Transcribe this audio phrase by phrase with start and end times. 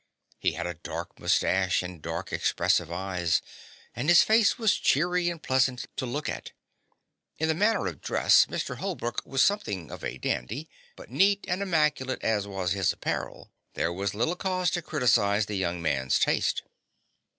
[0.39, 3.39] He had a dark moustache and dark, expressive eyes,
[3.95, 6.53] and his face was cheery and pleasant to look at.
[7.37, 8.77] In the matter of dress Mr.
[8.77, 13.93] Holbrook was something of a dandy, but neat and immaculate as was his apparel there
[13.93, 16.63] was little cause to criticise the young man's taste.